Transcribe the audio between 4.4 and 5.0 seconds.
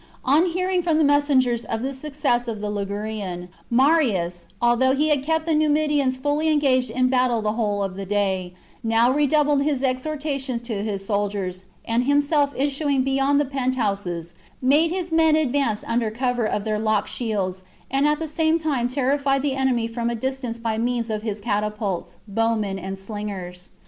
although